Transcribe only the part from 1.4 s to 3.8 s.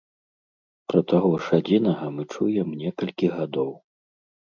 ж адзінага мы чуем некалькі гадоў.